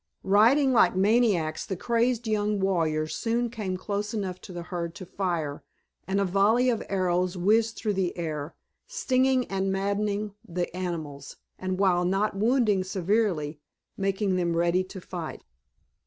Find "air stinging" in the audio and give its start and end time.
8.17-9.45